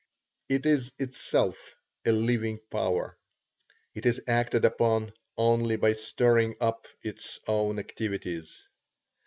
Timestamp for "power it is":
2.71-4.19